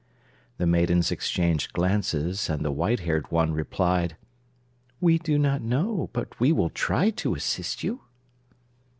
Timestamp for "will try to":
6.51-7.35